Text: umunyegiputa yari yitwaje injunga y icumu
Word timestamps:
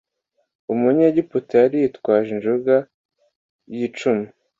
umunyegiputa 0.73 1.53
yari 1.63 1.77
yitwaje 1.83 2.29
injunga 2.35 2.75
y 3.77 3.79
icumu 3.87 4.27